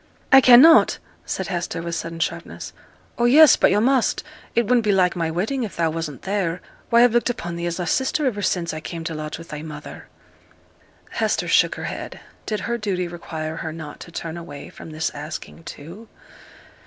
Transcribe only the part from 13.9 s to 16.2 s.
to turn away from this asking, too?